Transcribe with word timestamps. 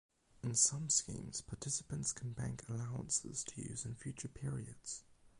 In 0.41 0.55
some 0.55 0.89
schemes, 0.89 1.41
participants 1.41 2.11
can 2.11 2.31
bank 2.33 2.67
allowances 2.67 3.43
to 3.43 3.61
use 3.61 3.85
in 3.85 3.93
future 3.93 4.29
periods. 4.29 5.03